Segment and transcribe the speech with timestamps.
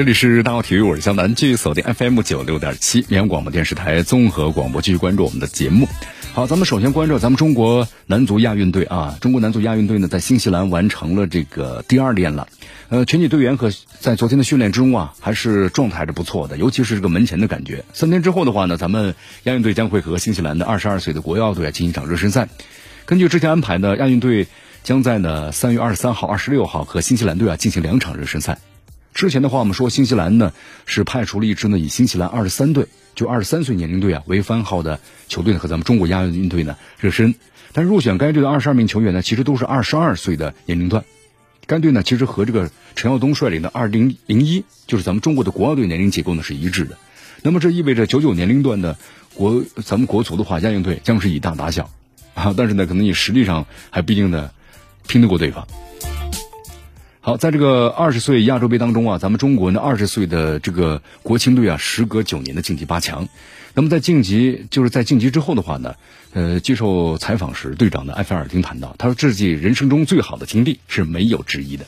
[0.00, 5.86] 这里是大奥体育，我是江南，继续锁定 FM 九六点七绵阳广播电视台综合广播，继续关注我们的节目。
[6.32, 12.48] 好，咱们首先关注咱们中国男足亚运队啊，中国男足亚运队呢在新西兰完成了这个第二练了，
[12.88, 17.84] 呃，全体队员和在昨天的训练之中啊，还是状态还是不错的，尤其是这个门前的感觉。
[17.92, 22.48] 三天之后的话呢，咱们亚运队将会和新西兰的二十二岁的国奥队进行一场热身赛。
[23.04, 24.46] 根据之前安排呢，亚运队
[24.82, 28.56] 将在呢三月二十三号、二十六号和新西兰队啊进行两场热身赛。
[29.12, 30.52] 之前的话，我们说新西兰呢
[30.86, 37.34] 是派出了一支呢以新西兰二十三队，就二十三岁年龄队啊为番号的球队呢和咱们中国亚运队呢热身。
[37.72, 41.04] 但入选该队的二十二名球员呢，其实都是二十二岁的年龄段。
[41.66, 46.96] 该队呢其实和这个陈耀东率领的二零零一，就是咱们中国的国奥队年龄结构呢是一致的。
[47.42, 48.96] 那么这意味着九九年龄段的
[49.34, 51.90] 国咱们国足的话，亚运队将是以大打小
[52.34, 54.50] 啊，但是呢可能你实力上还不一定呢
[55.06, 55.66] 拼得过对方。
[57.22, 63.28] 好，在这个二十岁亚洲杯当中啊，咱们中国呢二十岁的这个国青队啊，时隔九年的晋级八强。
[63.74, 65.96] 那么在晋级，就是在晋级之后的话呢，
[66.32, 71.84] 呃，接受采访时，队长的埃菲尔丁谈到，他说自己人生中最好的经历是没有之一的。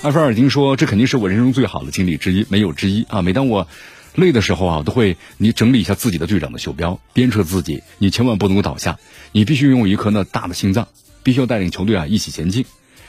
[0.00, 3.20] 埃菲尔丁说，这肯定是我人生中最好的经历之一，没有之一啊！
[3.20, 3.68] 每当我
[4.14, 8.98] 累的时候啊，我都会你整理一下自己的队长的袖标，鞭策自己，你千万不能够倒下，
[9.32, 10.88] 你必须拥有一颗那大的心脏，
[11.22, 12.64] 必须要带领球队啊一起前进。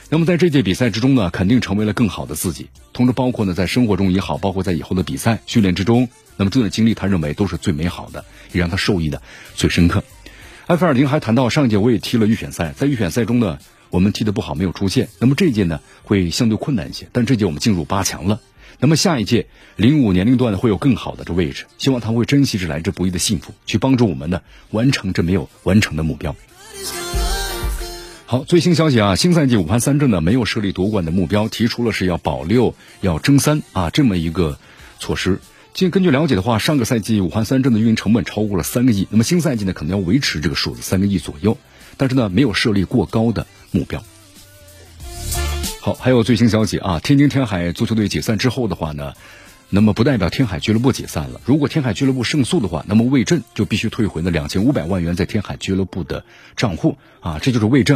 [0.09, 2.67] 那么在这届比赛之中呢，肯定成为了更好的自己。
[2.93, 9.21] 同时，包括呢，在生活中也好，包括在以后的比赛训练之中，那么这段经历，他认为都是最美好的，也让他受益的
[9.55, 10.03] 最深刻。
[10.67, 15.09] 埃菲尔丁还谈到，上一届我也踢了预选赛，在预选赛中呢，我们踢得不好，没有出线。
[15.19, 18.39] 那么这一届呢，会相对困难一些，但这届我们进入八强了。
[18.79, 24.41] 那么下一届零五年龄段会有更好的这位置，希望他会珍惜这来之不易的幸福，去帮助我们呢
[24.71, 26.33] 完成这没有完成的目标。
[28.29, 34.59] 好，最新消息啊，新赛季武汉三镇呢没有设立夺冠的目标，提出了是要保六、要争三啊这么一个
[34.99, 35.39] 措施。
[35.73, 41.57] 据根据了解的话，上个赛季武汉三镇的运营成本超过了三个亿，那么新赛季呢可能要维持这个数字三个亿左右，
[41.95, 44.03] 但是呢没有设立过高的目标。
[45.79, 49.13] 好，还有最新消息啊，天津天海足球队解散之后的话呢，
[49.69, 51.39] 那么不代表天海俱乐部解散了。
[51.45, 56.25] 如果天海俱乐部胜诉的话，那么魏震就必须退回那两千五百万元在天海俱乐部的
[56.57, 57.95] 账户啊，这就是魏震。